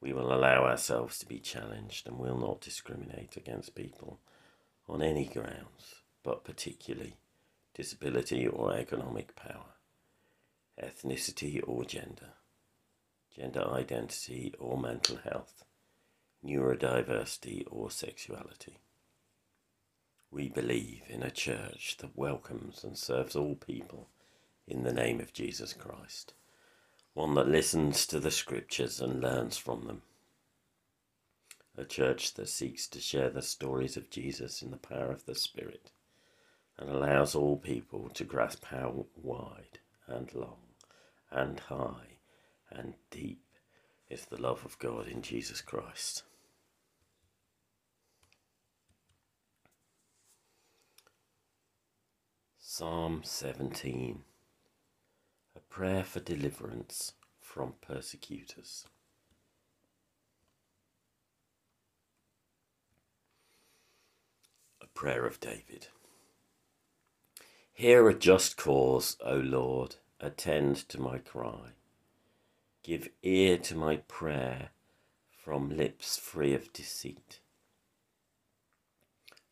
We 0.00 0.14
will 0.14 0.32
allow 0.32 0.64
ourselves 0.64 1.18
to 1.18 1.26
be 1.26 1.38
challenged 1.38 2.06
and 2.06 2.18
will 2.18 2.38
not 2.38 2.62
discriminate 2.62 3.36
against 3.36 3.74
people 3.74 4.20
on 4.88 5.02
any 5.02 5.26
grounds, 5.26 5.96
but 6.22 6.44
particularly 6.44 7.18
disability 7.74 8.48
or 8.48 8.72
economic 8.72 9.36
power, 9.36 9.74
ethnicity 10.82 11.60
or 11.68 11.84
gender, 11.84 12.32
gender 13.36 13.68
identity 13.70 14.54
or 14.58 14.78
mental 14.78 15.16
health, 15.16 15.62
neurodiversity 16.42 17.64
or 17.70 17.90
sexuality. 17.90 18.78
We 20.30 20.48
believe 20.48 21.02
in 21.06 21.22
a 21.22 21.30
church 21.30 21.98
that 21.98 22.16
welcomes 22.16 22.82
and 22.82 22.96
serves 22.96 23.36
all 23.36 23.54
people 23.54 24.08
in 24.68 24.82
the 24.82 24.92
name 24.92 25.18
of 25.18 25.32
Jesus 25.32 25.72
Christ, 25.72 26.34
one 27.14 27.34
that 27.34 27.48
listens 27.48 28.06
to 28.06 28.20
the 28.20 28.30
scriptures 28.30 29.00
and 29.00 29.20
learns 29.20 29.56
from 29.56 29.86
them, 29.86 30.02
a 31.76 31.84
church 31.84 32.34
that 32.34 32.48
seeks 32.48 32.86
to 32.88 33.00
share 33.00 33.30
the 33.30 33.40
stories 33.40 33.96
of 33.96 34.10
Jesus 34.10 34.60
in 34.60 34.70
the 34.70 34.76
power 34.76 35.10
of 35.10 35.24
the 35.24 35.34
Spirit 35.34 35.90
and 36.76 36.90
allows 36.90 37.34
all 37.34 37.56
people 37.56 38.10
to 38.10 38.24
grasp 38.24 38.66
how 38.66 39.06
wide 39.16 39.78
and 40.06 40.34
long 40.34 40.58
and 41.30 41.60
high 41.60 42.18
and 42.70 42.94
deep 43.10 43.42
is 44.10 44.26
the 44.26 44.40
love 44.40 44.64
of 44.64 44.78
God 44.78 45.08
in 45.08 45.22
Jesus 45.22 45.60
Christ. 45.60 46.24
Psalm 52.58 53.22
17 53.24 54.22
a 54.22 54.27
prayer 55.78 56.02
for 56.02 56.18
deliverance 56.18 57.12
from 57.40 57.74
persecutors. 57.80 58.84
A 64.82 64.88
prayer 64.88 65.24
of 65.24 65.38
David. 65.38 65.86
Hear 67.72 68.08
a 68.08 68.14
just 68.14 68.56
cause, 68.56 69.16
O 69.24 69.36
Lord, 69.36 69.94
attend 70.18 70.78
to 70.88 71.00
my 71.00 71.18
cry. 71.18 71.74
Give 72.82 73.08
ear 73.22 73.56
to 73.58 73.76
my 73.76 73.98
prayer 73.98 74.70
from 75.30 75.76
lips 75.76 76.16
free 76.16 76.54
of 76.54 76.72
deceit. 76.72 77.38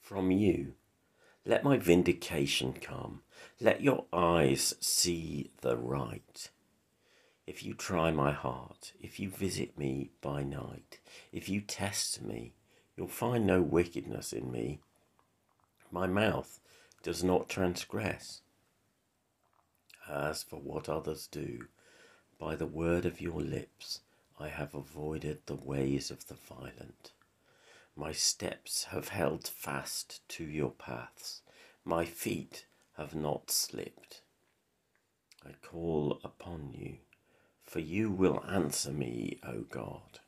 From 0.00 0.32
you 0.32 0.74
let 1.48 1.64
my 1.64 1.78
vindication 1.78 2.74
come. 2.74 3.22
Let 3.58 3.80
your 3.80 4.04
eyes 4.12 4.74
see 4.80 5.50
the 5.62 5.78
right. 5.78 6.50
If 7.46 7.64
you 7.64 7.72
try 7.72 8.10
my 8.10 8.32
heart, 8.32 8.92
if 9.00 9.18
you 9.18 9.30
visit 9.30 9.78
me 9.78 10.10
by 10.20 10.42
night, 10.42 10.98
if 11.32 11.48
you 11.48 11.62
test 11.62 12.20
me, 12.22 12.52
you'll 12.94 13.08
find 13.08 13.46
no 13.46 13.62
wickedness 13.62 14.34
in 14.34 14.52
me. 14.52 14.80
My 15.90 16.06
mouth 16.06 16.60
does 17.02 17.24
not 17.24 17.48
transgress. 17.48 18.42
As 20.06 20.42
for 20.42 20.56
what 20.56 20.86
others 20.86 21.26
do, 21.26 21.68
by 22.38 22.56
the 22.56 22.66
word 22.66 23.06
of 23.06 23.22
your 23.22 23.40
lips 23.40 24.00
I 24.38 24.48
have 24.48 24.74
avoided 24.74 25.38
the 25.46 25.54
ways 25.54 26.10
of 26.10 26.26
the 26.26 26.34
violent. 26.34 27.12
My 27.98 28.12
steps 28.12 28.84
have 28.92 29.08
held 29.08 29.48
fast 29.48 30.20
to 30.28 30.44
your 30.44 30.70
paths. 30.70 31.42
My 31.84 32.04
feet 32.04 32.64
have 32.96 33.12
not 33.12 33.50
slipped. 33.50 34.22
I 35.44 35.54
call 35.66 36.20
upon 36.22 36.70
you, 36.70 36.98
for 37.64 37.80
you 37.80 38.08
will 38.12 38.44
answer 38.48 38.92
me, 38.92 39.40
O 39.42 39.62
God. 39.62 40.20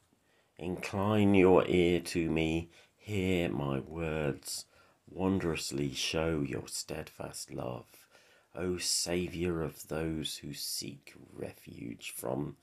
Incline 0.59 1.37
your 1.37 1.65
ear 1.69 2.01
to 2.01 2.29
me, 2.29 2.71
hear 2.97 3.49
my 3.49 3.79
words, 3.79 4.65
wondrously 5.09 5.95
show 5.95 6.41
your 6.41 6.67
steadfast 6.67 7.53
love, 7.53 8.05
O 8.53 8.79
Saviour 8.79 9.63
of 9.63 9.87
those 9.87 10.39
who 10.39 10.55
seek 10.55 11.15
refuge 11.33 12.13
from 12.17 12.57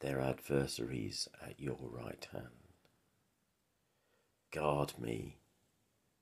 their 0.00 0.20
adversaries 0.20 1.28
at 1.46 1.60
your 1.60 1.78
right 1.80 2.26
hand. 2.32 2.67
Guard 4.50 4.94
me, 4.98 5.36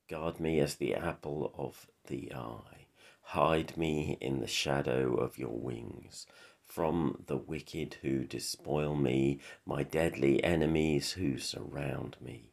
guard 0.09 0.39
me 0.39 0.59
as 0.59 0.75
the 0.75 0.93
apple 0.93 1.53
of 1.57 1.87
the 2.07 2.33
eye. 2.33 2.87
Hide 3.21 3.77
me 3.77 4.17
in 4.21 4.39
the 4.39 4.47
shadow 4.47 5.15
of 5.15 5.37
your 5.37 5.57
wings 5.57 6.27
from 6.67 7.23
the 7.27 7.37
wicked 7.37 7.97
who 8.01 8.25
despoil 8.25 8.93
me, 8.95 9.39
my 9.65 9.83
deadly 9.83 10.43
enemies 10.43 11.13
who 11.13 11.37
surround 11.37 12.17
me. 12.21 12.51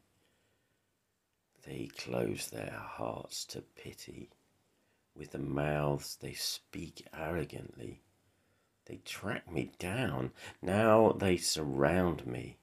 They 1.65 1.89
close 1.97 2.47
their 2.47 2.79
hearts 2.79 3.43
to 3.45 3.61
pity. 3.61 4.29
With 5.15 5.31
the 5.31 5.39
mouths 5.39 6.17
they 6.19 6.33
speak 6.33 7.05
arrogantly. 7.13 8.01
They 8.85 8.97
track 8.97 9.51
me 9.51 9.71
down. 9.79 10.31
Now 10.61 11.11
they 11.11 11.37
surround 11.37 12.25
me. 12.25 12.57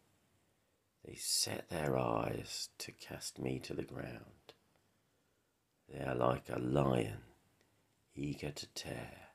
They 1.04 1.14
set 1.16 1.68
their 1.68 1.98
eyes 1.98 2.68
to 2.78 2.92
cast 2.92 3.38
me 3.38 3.58
to 3.60 3.74
the 3.74 3.82
ground. 3.82 4.54
They 5.88 6.04
are 6.04 6.14
like 6.14 6.48
a 6.48 6.58
lion, 6.58 7.22
eager 8.14 8.50
to 8.50 8.66
tear, 8.68 9.28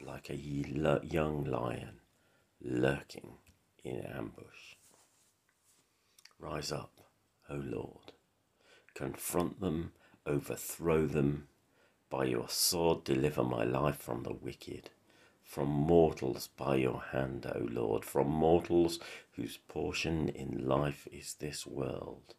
like 0.00 0.30
a 0.30 0.36
young 0.36 1.44
lion 1.44 2.00
lurking 2.60 3.34
in 3.84 4.00
ambush. 4.00 4.74
Rise 6.38 6.72
up, 6.72 6.92
O 7.50 7.54
Lord, 7.54 8.12
confront 8.94 9.60
them, 9.60 9.92
overthrow 10.26 11.06
them. 11.06 11.48
By 12.08 12.24
your 12.24 12.48
sword, 12.48 13.04
deliver 13.04 13.42
my 13.42 13.64
life 13.64 13.98
from 13.98 14.22
the 14.22 14.32
wicked 14.32 14.90
from 15.46 15.68
mortals 15.68 16.48
by 16.56 16.74
your 16.74 17.00
hand, 17.12 17.46
O 17.54 17.60
Lord, 17.70 18.04
from 18.04 18.28
mortals 18.28 18.98
whose 19.36 19.56
portion 19.68 20.28
in 20.28 20.66
life 20.66 21.06
is 21.12 21.34
this 21.34 21.66
world. 21.66 22.34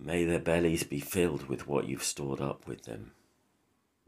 May 0.00 0.24
their 0.24 0.40
bellies 0.40 0.82
be 0.82 0.98
filled 0.98 1.48
with 1.48 1.68
what 1.68 1.86
you've 1.86 2.02
stored 2.02 2.40
up 2.40 2.66
with 2.66 2.84
them. 2.84 3.12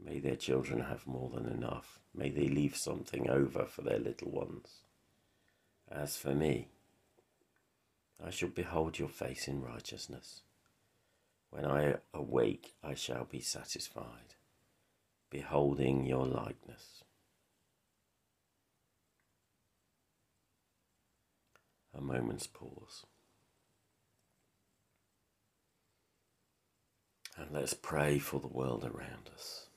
May 0.03 0.19
their 0.19 0.35
children 0.35 0.81
have 0.81 1.07
more 1.07 1.29
than 1.29 1.45
enough. 1.45 1.99
May 2.13 2.29
they 2.29 2.47
leave 2.47 2.75
something 2.75 3.29
over 3.29 3.65
for 3.65 3.83
their 3.83 3.99
little 3.99 4.31
ones. 4.31 4.81
As 5.89 6.17
for 6.17 6.33
me, 6.33 6.67
I 8.21 8.31
shall 8.31 8.49
behold 8.49 8.99
your 8.99 9.09
face 9.09 9.47
in 9.47 9.61
righteousness. 9.61 10.41
When 11.51 11.65
I 11.65 11.97
awake, 12.13 12.73
I 12.83 12.95
shall 12.95 13.25
be 13.25 13.39
satisfied, 13.39 14.35
beholding 15.35 16.05
your 16.05 16.25
likeness. 16.25 17.03
A 21.93 21.99
moment's 21.99 22.47
pause. 22.47 23.05
And 27.37 27.47
let's 27.51 27.73
pray 27.73 28.17
for 28.17 28.39
the 28.39 28.47
world 28.47 28.85
around 28.85 29.29
us. 29.33 29.67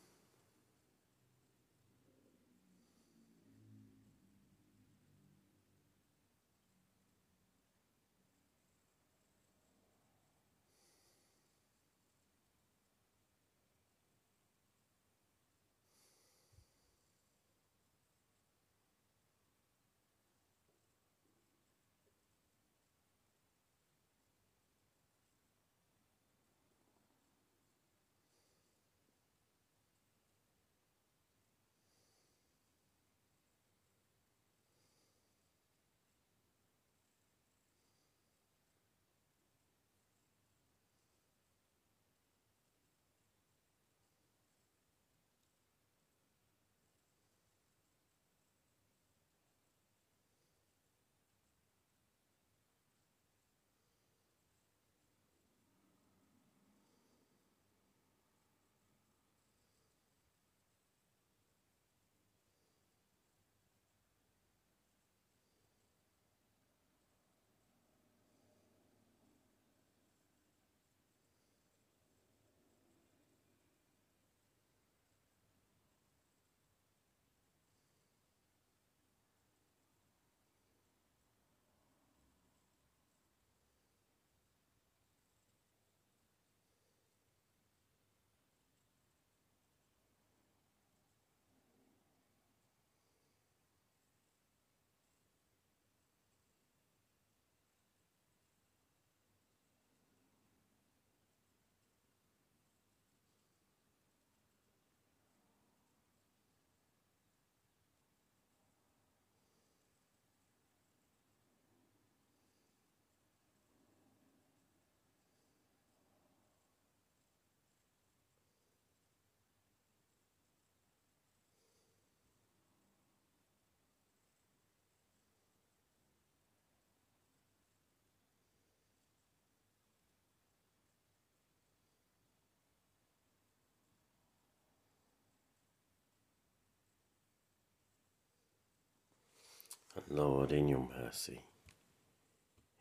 Lord, 140.09 140.53
in 140.53 140.69
your 140.69 140.89
mercy, 140.99 141.43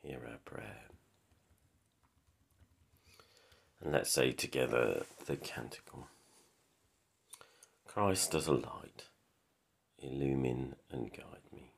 hear 0.01 0.19
our 0.29 0.39
prayer. 0.45 0.85
And 3.81 3.93
let's 3.93 4.11
say 4.11 4.31
together 4.31 5.03
the 5.25 5.35
canticle 5.35 6.07
Christ 7.85 8.35
as 8.35 8.47
a 8.47 8.53
light, 8.53 9.05
illumine 9.99 10.75
and 10.91 11.11
guide 11.11 11.51
me. 11.51 11.71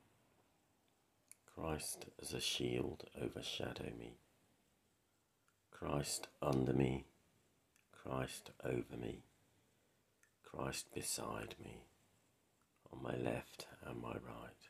Christ 1.54 2.06
as 2.20 2.32
a 2.32 2.40
shield, 2.40 3.04
overshadow 3.20 3.92
me. 3.98 4.18
Christ 5.70 6.28
under 6.42 6.72
me, 6.72 7.04
Christ 7.92 8.50
over 8.64 8.96
me, 9.00 9.22
Christ 10.42 10.86
beside 10.94 11.54
me, 11.62 11.84
on 12.92 13.02
my 13.02 13.16
left 13.16 13.66
and 13.86 14.00
my 14.00 14.12
right 14.12 14.69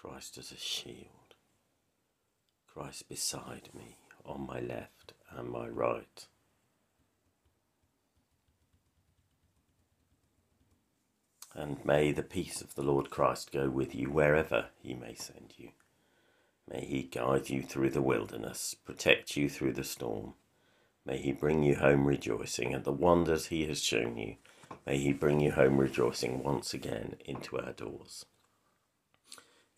Christ 0.00 0.38
as 0.38 0.52
a 0.52 0.56
shield, 0.56 1.34
Christ 2.66 3.08
beside 3.08 3.70
me 3.74 3.96
on 4.24 4.46
my 4.46 4.60
left 4.60 5.14
and 5.30 5.48
my 5.48 5.68
right. 5.68 6.26
And 11.54 11.82
may 11.84 12.12
the 12.12 12.22
peace 12.22 12.60
of 12.60 12.74
the 12.74 12.82
Lord 12.82 13.08
Christ 13.08 13.50
go 13.50 13.70
with 13.70 13.94
you 13.94 14.10
wherever 14.10 14.66
he 14.82 14.94
may 14.94 15.14
send 15.14 15.54
you. 15.56 15.70
May 16.70 16.84
he 16.84 17.04
guide 17.04 17.48
you 17.48 17.62
through 17.62 17.90
the 17.90 18.02
wilderness, 18.02 18.74
protect 18.84 19.36
you 19.36 19.48
through 19.48 19.72
the 19.72 19.84
storm. 19.84 20.34
May 21.06 21.18
he 21.18 21.32
bring 21.32 21.62
you 21.62 21.76
home 21.76 22.06
rejoicing 22.06 22.74
at 22.74 22.84
the 22.84 22.92
wonders 22.92 23.46
he 23.46 23.66
has 23.66 23.82
shown 23.82 24.18
you. 24.18 24.36
May 24.84 24.98
he 24.98 25.12
bring 25.12 25.40
you 25.40 25.52
home 25.52 25.78
rejoicing 25.78 26.42
once 26.42 26.74
again 26.74 27.16
into 27.24 27.58
our 27.58 27.72
doors. 27.72 28.26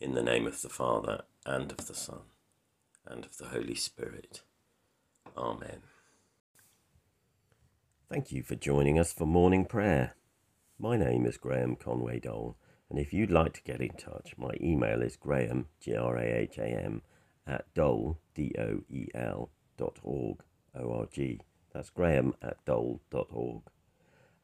In 0.00 0.14
the 0.14 0.22
name 0.22 0.46
of 0.46 0.62
the 0.62 0.68
Father, 0.68 1.22
and 1.44 1.72
of 1.72 1.88
the 1.88 1.94
Son, 1.94 2.20
and 3.04 3.24
of 3.24 3.36
the 3.36 3.46
Holy 3.46 3.74
Spirit. 3.74 4.42
Amen. 5.36 5.80
Thank 8.08 8.30
you 8.30 8.44
for 8.44 8.54
joining 8.54 8.96
us 8.96 9.12
for 9.12 9.26
morning 9.26 9.64
prayer. 9.64 10.14
My 10.78 10.96
name 10.96 11.26
is 11.26 11.36
Graham 11.36 11.74
Conway 11.74 12.20
Doel, 12.20 12.54
and 12.88 13.00
if 13.00 13.12
you'd 13.12 13.32
like 13.32 13.54
to 13.54 13.62
get 13.64 13.80
in 13.80 13.90
touch, 13.98 14.34
my 14.38 14.52
email 14.60 15.02
is 15.02 15.16
graham, 15.16 15.66
G 15.80 15.96
R 15.96 16.16
A 16.16 16.42
H 16.42 16.58
A 16.58 16.66
M, 16.66 17.02
at 17.44 17.74
doel, 17.74 18.18
D 18.36 18.54
O 18.56 18.84
E 18.88 19.08
L, 19.16 19.50
dot 19.76 19.98
org, 20.04 20.44
O 20.76 20.92
R 20.92 21.06
G. 21.10 21.40
That's 21.74 21.90
graham 21.90 22.34
at 22.40 22.64
doel 22.64 23.00
dot 23.10 23.26
org. 23.30 23.62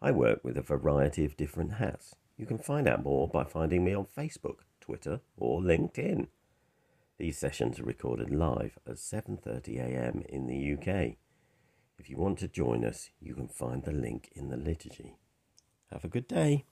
I 0.03 0.11
work 0.11 0.43
with 0.43 0.57
a 0.57 0.63
variety 0.63 1.25
of 1.25 1.37
different 1.37 1.75
hats. 1.75 2.17
You 2.37 2.45
can 2.45 2.59
find 2.59 2.89
out 2.89 3.05
more 3.05 3.29
by 3.29 3.45
finding 3.45 3.85
me 3.85 3.95
on 3.95 4.07
Facebook 4.07 4.57
Twitter, 4.85 5.21
or 5.39 5.63
LinkedIn. 5.63 6.27
These 7.17 7.39
sessions 7.39 7.81
are 7.81 7.85
recorded 7.85 8.31
live 8.31 8.79
at 8.87 8.97
7:30 8.97 9.79
a.m. 9.79 10.23
in 10.29 10.47
the 10.47 10.75
UK. 10.75 11.17
If 11.99 12.11
you 12.11 12.19
want 12.19 12.39
to 12.41 12.49
join 12.49 12.85
us, 12.85 13.09
you 13.19 13.35
can 13.35 13.49
find 13.49 13.83
the 13.83 13.93
link 13.93 14.31
in 14.35 14.51
the 14.51 14.59
liturgy. 14.59 15.17
Have 15.91 16.05
a 16.05 16.09
good 16.09 16.29
day. 16.29 16.67